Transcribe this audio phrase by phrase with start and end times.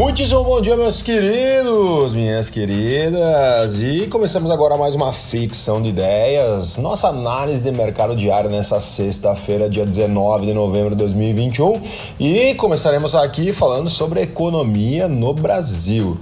[0.00, 3.82] Muitíssimo bom dia, meus queridos, minhas queridas.
[3.82, 6.78] E começamos agora mais uma ficção de ideias.
[6.78, 11.82] Nossa análise de mercado diário nessa sexta-feira, dia 19 de novembro de 2021.
[12.18, 16.16] E começaremos aqui falando sobre economia no Brasil.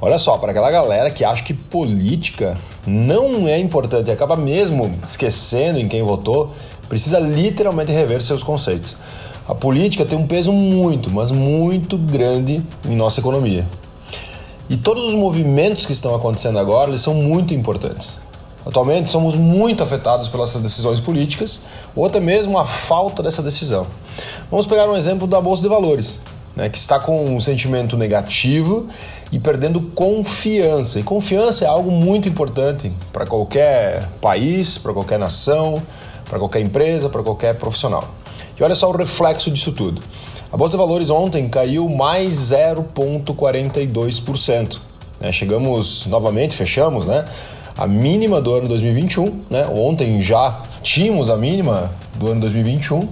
[0.00, 2.56] Olha só, para aquela galera que acha que política
[2.86, 6.52] não é importante e acaba mesmo esquecendo em quem votou,
[6.88, 8.96] precisa literalmente rever seus conceitos.
[9.46, 13.66] A política tem um peso muito, mas muito grande em nossa economia.
[14.70, 18.16] E todos os movimentos que estão acontecendo agora, eles são muito importantes.
[18.64, 23.86] Atualmente somos muito afetados pelas decisões políticas ou até mesmo a falta dessa decisão.
[24.50, 26.20] Vamos pegar um exemplo da Bolsa de Valores,
[26.56, 28.86] né, que está com um sentimento negativo
[29.30, 30.98] e perdendo confiança.
[30.98, 35.82] E confiança é algo muito importante para qualquer país, para qualquer nação,
[36.28, 38.04] para qualquer empresa, para qualquer profissional.
[38.58, 40.02] E olha só o reflexo disso tudo.
[40.52, 44.78] A Bolsa de Valores ontem caiu mais 0,42%.
[45.20, 45.32] Né?
[45.32, 47.24] Chegamos novamente, fechamos, né?
[47.76, 49.66] A mínima do ano 2021, né?
[49.66, 53.08] Ontem já tínhamos a mínima do ano 2021.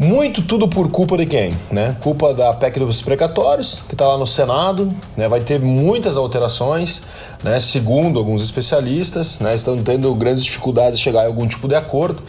[0.00, 1.54] Muito tudo por culpa de quem?
[1.70, 1.94] Né?
[2.00, 5.28] Culpa da PEC dos precatórios, que está lá no Senado, né?
[5.28, 7.02] vai ter muitas alterações,
[7.44, 7.60] né?
[7.60, 9.54] segundo alguns especialistas, né?
[9.54, 12.22] estão tendo grandes dificuldades de chegar a algum tipo de acordo.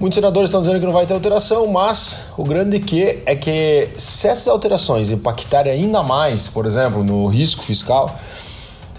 [0.00, 3.90] Muitos senadores estão dizendo que não vai ter alteração, mas o grande que é que
[3.94, 8.18] se essas alterações impactarem ainda mais, por exemplo, no risco fiscal,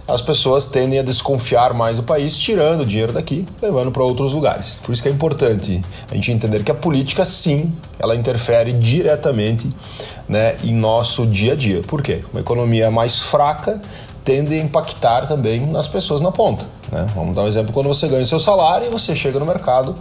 [0.08, 4.34] as pessoas tendem a desconfiar mais do país, tirando o dinheiro daqui, levando para outros
[4.34, 4.80] lugares.
[4.84, 9.70] Por isso que é importante a gente entender que a política, sim, ela interfere diretamente
[10.28, 11.82] né, em nosso dia a dia.
[11.82, 12.24] Por quê?
[12.34, 13.82] Uma economia mais fraca
[14.24, 16.66] tende a impactar também nas pessoas na ponta.
[16.92, 17.06] Né?
[17.16, 19.96] Vamos dar um exemplo: quando você ganha seu salário, você chega no mercado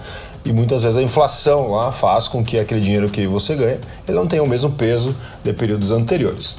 [0.45, 4.17] e muitas vezes a inflação lá faz com que aquele dinheiro que você ganha ele
[4.17, 5.15] não tenha o mesmo peso
[5.45, 6.59] de períodos anteriores.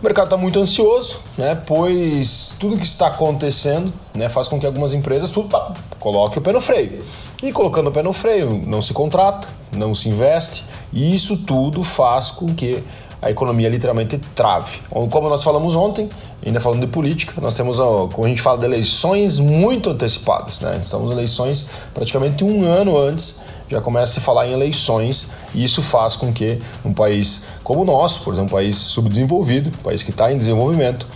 [0.00, 4.64] O mercado está muito ansioso, né, pois tudo que está acontecendo né, faz com que
[4.64, 7.04] algumas empresas tudo pá, coloquem o pé no freio.
[7.42, 11.84] E colocando o pé no freio, não se contrata, não se investe, e isso tudo
[11.84, 12.82] faz com que
[13.22, 14.78] a economia literalmente trave.
[14.88, 16.08] Como nós falamos ontem,
[16.44, 20.60] ainda falando de política, nós temos, como a gente fala, de eleições muito antecipadas.
[20.60, 20.78] Né?
[20.80, 25.62] Estamos em eleições praticamente um ano antes, já começa a se falar em eleições, e
[25.62, 29.82] isso faz com que um país como o nosso, por exemplo, um país subdesenvolvido, um
[29.82, 31.06] país que está em desenvolvimento,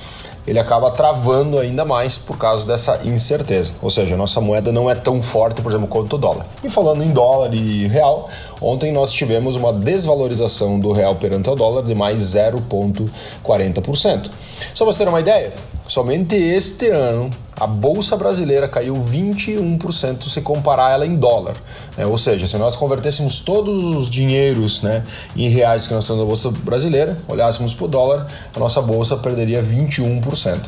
[0.47, 3.73] ele acaba travando ainda mais por causa dessa incerteza.
[3.81, 6.47] Ou seja, a nossa moeda não é tão forte, por exemplo, quanto o dólar.
[6.63, 8.29] E falando em dólar e real,
[8.61, 14.31] ontem nós tivemos uma desvalorização do real perante o dólar de mais 0,40%.
[14.75, 15.55] Só para você ter uma ideia,
[15.87, 21.57] somente este ano a bolsa brasileira caiu 21% se comparar ela em dólar.
[21.97, 22.05] Né?
[22.05, 25.05] Ou seja, se nós convertêssemos todos os dinheiros né,
[25.37, 29.17] em reais que nós temos na bolsa brasileira, olhássemos para o dólar, a nossa bolsa
[29.17, 30.63] perderia 21%.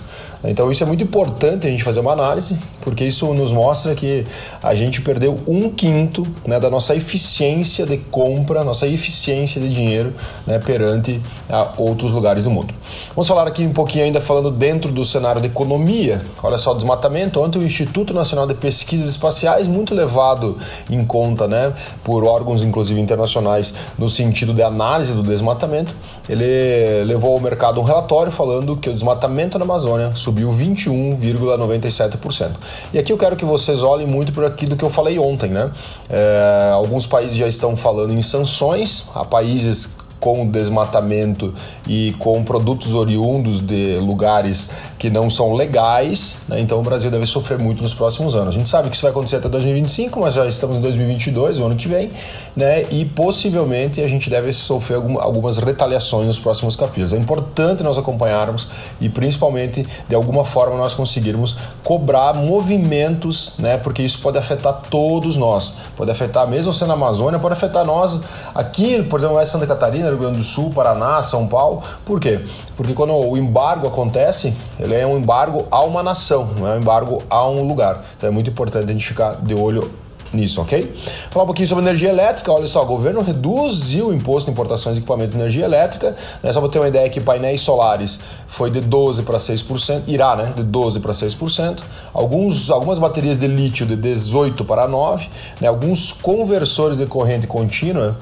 [0.45, 4.25] Então isso é muito importante a gente fazer uma análise, porque isso nos mostra que
[4.63, 10.15] a gente perdeu um quinto né, da nossa eficiência de compra, nossa eficiência de dinheiro
[10.47, 12.73] né, perante a outros lugares do mundo.
[13.09, 16.23] Vamos falar aqui um pouquinho ainda falando dentro do cenário da economia.
[16.43, 17.41] Olha só, desmatamento.
[17.41, 20.59] Ontem o Instituto Nacional de Pesquisas Espaciais, muito levado
[20.91, 21.73] em conta né,
[22.05, 25.95] por órgãos, inclusive internacionais, no sentido de análise do desmatamento,
[26.29, 32.51] ele levou ao mercado um relatório falando que o desmatamento na Amazônia subiu 21,97%.
[32.93, 35.51] E aqui eu quero que vocês olhem muito por aquilo que eu falei ontem.
[35.51, 35.71] Né?
[36.11, 39.96] É, alguns países já estão falando em sanções a países
[40.27, 41.55] com desmatamento
[41.87, 46.59] e com produtos oriundos de lugares que não são legais, né?
[46.59, 48.49] então o Brasil deve sofrer muito nos próximos anos.
[48.49, 51.67] A gente sabe que isso vai acontecer até 2025, mas já estamos em 2022, o
[51.67, 52.11] ano que vem,
[52.57, 52.87] né?
[52.91, 57.13] e possivelmente a gente deve sofrer algumas retaliações nos próximos capítulos.
[57.13, 58.69] É importante nós acompanharmos
[59.01, 63.77] e principalmente de alguma forma nós conseguirmos cobrar movimentos, né?
[63.77, 68.23] porque isso pode afetar todos nós, pode afetar mesmo sendo a Amazônia, pode afetar nós
[68.53, 71.83] aqui, por exemplo, em Santa Catarina, Rio Grande do Sul, Paraná, São Paulo.
[72.05, 72.41] Por quê?
[72.77, 76.79] Porque quando o embargo acontece, ele é um embargo a uma nação, não é um
[76.79, 78.05] embargo a um lugar.
[78.17, 79.91] Então é muito importante a gente ficar de olho
[80.37, 80.93] nisso, ok?
[81.31, 82.53] Falar um pouquinho sobre energia elétrica.
[82.53, 86.15] Olha só, o governo reduziu o imposto de importações de equipamento de energia elétrica.
[86.43, 86.53] Né?
[86.53, 90.53] Só para ter uma ideia que painéis solares foi de 12 para 6%, irá, né?
[90.55, 91.81] De 12 para 6%.
[92.13, 95.29] Alguns, algumas baterias de lítio de 18 para 9,
[95.61, 95.69] né?
[95.69, 98.17] Alguns conversores de corrente contínua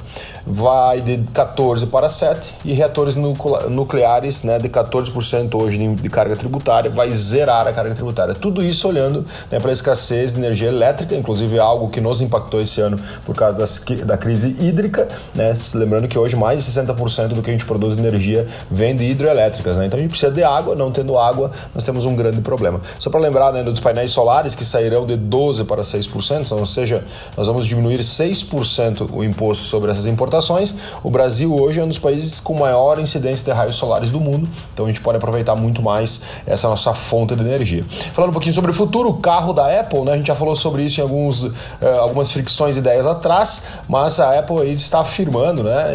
[0.47, 6.91] vai de 14 para 7 e reatores nucleares, né, de 14% hoje de carga tributária,
[6.91, 8.35] vai zerar a carga tributária.
[8.35, 12.61] Tudo isso olhando né, para a escassez de energia elétrica, inclusive algo que nos impactou
[12.61, 15.53] esse ano por causa das, da crise hídrica, né?
[15.75, 19.77] Lembrando que hoje mais de 60% do que a gente produz energia vem de hidroelétricas,
[19.77, 19.87] né?
[19.87, 22.81] Então a gente precisa de água, não tendo água, nós temos um grande problema.
[22.99, 26.67] Só para lembrar, né, dos painéis solares que sairão de 12 para 6%, então, ou
[26.67, 27.05] seja,
[27.37, 30.75] nós vamos diminuir 6% o imposto sobre essas importações.
[31.03, 34.49] O Brasil hoje é um dos países com maior incidência de raios solares do mundo,
[34.73, 37.85] então a gente pode aproveitar muito mais essa nossa fonte de energia.
[38.13, 40.13] Falando um pouquinho sobre o futuro, o carro da Apple, né?
[40.13, 41.55] A gente já falou sobre isso em alguns, uh,
[42.01, 45.95] algumas fricções ideias atrás, mas a Apple está afirmando, né?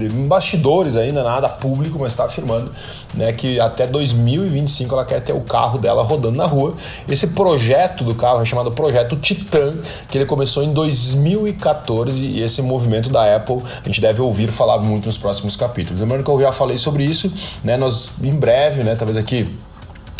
[0.00, 2.70] Em bastidores ainda, nada público, mas está afirmando
[3.16, 6.74] né, que até 2025 ela quer ter o carro dela rodando na rua.
[7.08, 9.74] Esse projeto do carro é chamado Projeto Titan,
[10.10, 14.78] que ele começou em 2014 e esse movimento da Apple a gente deve ouvir falar
[14.78, 16.00] muito nos próximos capítulos.
[16.00, 17.32] Lembrando que eu já falei sobre isso,
[17.64, 19.56] né, nós em breve, né, talvez aqui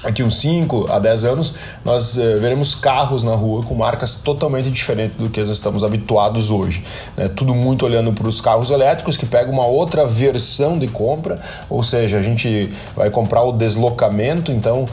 [0.06, 1.54] Aqui uns 5 a 10 anos,
[1.84, 6.48] nós uh, veremos carros na rua com marcas totalmente diferentes do que nós estamos habituados
[6.48, 6.84] hoje.
[7.16, 7.28] Né?
[7.28, 11.82] Tudo muito olhando para os carros elétricos, que pega uma outra versão de compra, ou
[11.82, 14.86] seja, a gente vai comprar o deslocamento, então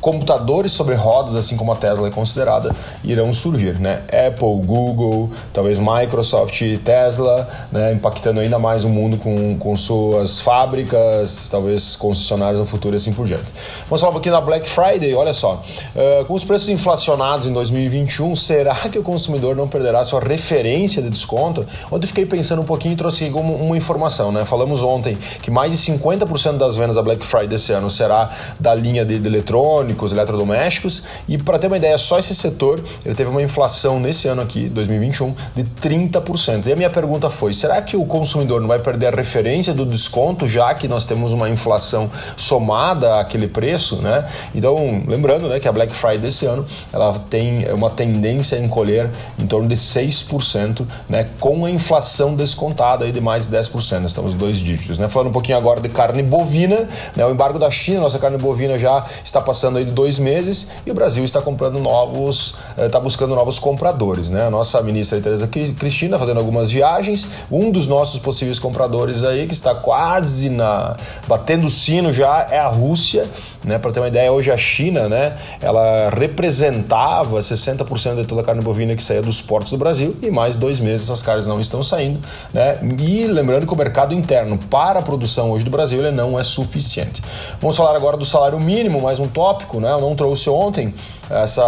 [0.00, 4.02] computadores sobre rodas, assim como a Tesla é considerada, irão surgir, né?
[4.08, 7.92] Apple, Google, talvez Microsoft, Tesla, né?
[7.92, 13.12] impactando ainda mais o mundo com, com suas fábricas, talvez concessionários no futuro e assim
[13.12, 13.46] por diante.
[13.88, 15.62] Vamos falar um pouquinho da Black Friday, olha só.
[15.94, 21.02] Uh, com os preços inflacionados em 2021, será que o consumidor não perderá sua referência
[21.02, 21.66] de desconto?
[21.90, 24.44] Ontem fiquei pensando um pouquinho e trouxe uma, uma informação, né?
[24.44, 28.74] Falamos ontem que mais de 50% das vendas da Black Friday desse ano será da
[28.74, 31.02] linha de, de eletrônicos, eletrônicos, eletrodomésticos.
[31.28, 34.68] E para ter uma ideia, só esse setor ele teve uma inflação nesse ano aqui,
[34.68, 36.66] 2021, de 30%.
[36.66, 39.86] E a minha pergunta foi: será que o consumidor não vai perder a referência do
[39.86, 44.28] desconto, já que nós temos uma inflação somada àquele preço, né?
[44.54, 49.10] Então, lembrando, né, que a Black Friday desse ano ela tem uma tendência a encolher
[49.38, 54.00] em torno de 6%, né, com a inflação descontada aí de mais de 10%.
[54.00, 55.08] Nós estamos dois dígitos, né?
[55.08, 58.78] Falando um pouquinho agora de carne bovina, né, o embargo da China, nossa carne bovina
[58.78, 63.02] já está passando aí de dois meses e o Brasil está comprando novos, está eh,
[63.02, 64.30] buscando novos compradores.
[64.30, 64.46] Né?
[64.46, 69.54] A nossa ministra Tereza Cristina fazendo algumas viagens, um dos nossos possíveis compradores aí que
[69.54, 70.96] está quase na
[71.26, 73.28] batendo o sino já é a Rússia,
[73.64, 73.78] né?
[73.78, 78.62] Para ter uma ideia, hoje a China, né, ela representava 60% de toda a carne
[78.62, 81.82] bovina que saía dos portos do Brasil e mais dois meses essas carnes não estão
[81.82, 82.20] saindo,
[82.52, 82.78] né?
[83.00, 86.42] E lembrando que o mercado interno para a produção hoje do Brasil ele não é
[86.42, 87.22] suficiente.
[87.60, 89.90] Vamos falar agora do salário mínimo, mais um tópico né?
[89.92, 90.94] Eu não trouxe ontem,
[91.28, 91.62] essa,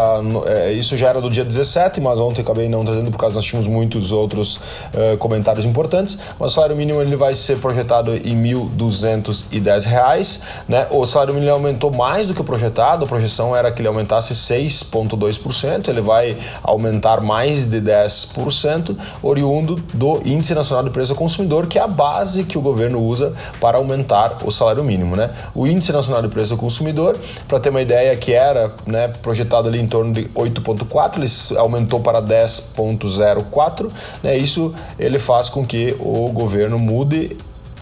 [0.46, 3.44] é, isso já era do dia 17, mas ontem acabei não trazendo por causa nós
[3.44, 6.18] tínhamos muitos outros uh, comentários importantes.
[6.38, 10.86] Mas o salário mínimo ele vai ser projetado em R$ 1.210, né?
[10.90, 14.34] O salário mínimo aumentou mais do que o projetado, a projeção era que ele aumentasse
[14.34, 21.66] 6,2%, ele vai aumentar mais de 10%, oriundo do Índice Nacional de Preço ao Consumidor,
[21.66, 25.30] que é a base que o governo usa para aumentar o salário mínimo, né?
[25.54, 29.08] O Índice Nacional de Preço ao Consumidor, para ter uma ideia, ideia que era né,
[29.08, 33.90] projetado ali em torno de 8,4, ele aumentou para 10,04.
[34.22, 37.36] Né, isso ele faz com que o governo mude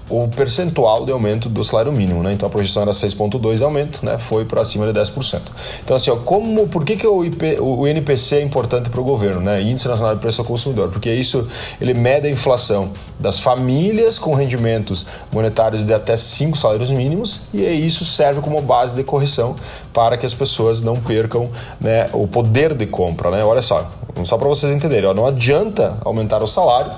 [0.09, 2.33] o percentual de aumento do salário mínimo, né?
[2.33, 4.19] Então a projeção era 6,2 de aumento, né?
[4.19, 5.41] Foi para cima de 10%.
[5.85, 9.05] Então assim, ó, como, por que, que o, IP, o NPC é importante para o
[9.05, 9.61] governo, né?
[9.61, 11.49] Índice Nacional de Preço ao Consumidor, porque isso
[11.81, 17.63] ele mede a inflação das famílias com rendimentos monetários de até 5 salários mínimos e
[17.63, 19.57] isso serve como base de correção
[19.93, 21.51] para que as pessoas não percam
[21.81, 23.45] né, o poder de compra, né?
[23.45, 23.91] Olha só,
[24.23, 26.93] só para vocês entenderem, ó, não adianta aumentar o salário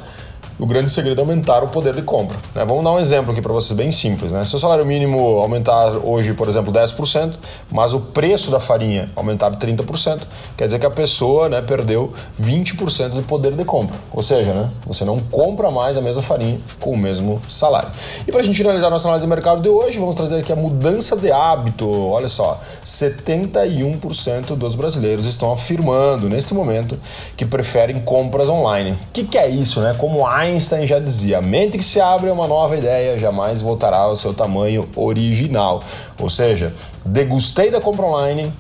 [0.59, 2.37] o grande segredo é aumentar o poder de compra.
[2.55, 2.65] Né?
[2.65, 4.33] Vamos dar um exemplo aqui para vocês, bem simples.
[4.33, 4.45] Né?
[4.45, 7.35] Se o salário mínimo aumentar hoje, por exemplo, 10%,
[7.71, 10.21] mas o preço da farinha aumentar 30%,
[10.57, 12.13] quer dizer que a pessoa né, perdeu
[12.43, 13.97] 20% do poder de compra.
[14.13, 17.91] Ou seja, né, você não compra mais a mesma farinha com o mesmo salário.
[18.27, 20.57] E para a gente finalizar nossa análise de mercado de hoje, vamos trazer aqui a
[20.57, 21.89] mudança de hábito.
[21.89, 26.99] Olha só, 71% dos brasileiros estão afirmando neste momento
[27.37, 28.93] que preferem compras online.
[28.93, 29.81] O que, que é isso?
[29.81, 29.95] Né?
[29.97, 33.61] Como Einstein Einstein já dizia: a mente que se abre a uma nova ideia jamais
[33.61, 35.83] voltará ao seu tamanho original.
[36.19, 36.75] Ou seja,
[37.05, 38.53] degustei da compra online,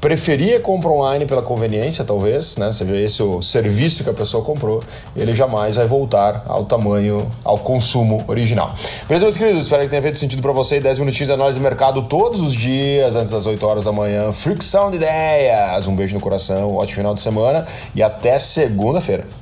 [0.00, 2.72] preferia compra online pela conveniência, talvez, né?
[2.72, 4.82] Seja esse o serviço que a pessoa comprou,
[5.14, 8.74] ele jamais vai voltar ao tamanho, ao consumo original.
[9.08, 9.62] Beleza, meus queridos?
[9.62, 10.80] Espero que tenha feito sentido para você.
[10.80, 14.32] 10 minutinhos de análise de mercado todos os dias, antes das 8 horas da manhã.
[14.32, 15.86] Fricção de ideias.
[15.86, 19.41] Um beijo no coração, um ótimo final de semana e até segunda-feira.